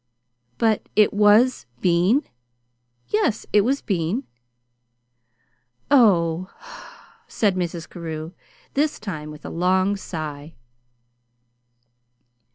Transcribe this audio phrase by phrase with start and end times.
[0.57, 2.23] "But it was Bean?"
[3.09, 4.23] "Yes, it was Bean."
[5.91, 6.49] "Oh!"
[7.27, 7.87] said Mrs.
[7.87, 8.31] Carew,
[8.73, 10.55] this time with a long sigh.